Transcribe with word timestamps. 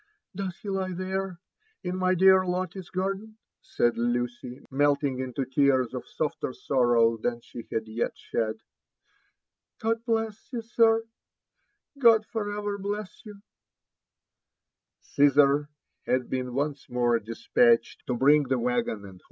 "Does 0.35 0.57
be 0.63 0.69
lie 0.69 0.93
there 0.93 1.29
f— 1.29 1.37
in 1.83 1.95
my 1.95 2.15
dear 2.15 2.43
Lotte's 2.43 2.89
garden?" 2.89 3.37
said 3.61 3.99
Lucy, 3.99 4.59
melting 4.71 5.19
into 5.19 5.45
tears 5.45 5.93
of 5.93 6.07
softer 6.07 6.53
sorrow 6.53 7.17
than 7.17 7.39
she 7.41 7.67
had 7.71 7.87
yet 7.87 8.17
shed." 8.17 8.55
God 9.83 10.03
bless 10.03 10.51
you, 10.51 10.63
sir?— 10.63 11.03
God 12.01 12.25
for 12.25 12.51
ever 12.51 12.79
bless 12.79 13.23
you 13.27 13.43
I" 13.43 15.03
Cnsar 15.21 15.67
had 16.07 16.31
been 16.31 16.55
once 16.55 16.89
more 16.89 17.19
despatched 17.19 18.07
to 18.07 18.15
bring 18.15 18.45
the 18.45 18.57
waggon 18.57 18.57
and 18.57 18.73
JONATHAN 18.73 18.85
JEFFERSON 19.01 19.13
VVHITLAW. 19.19 19.19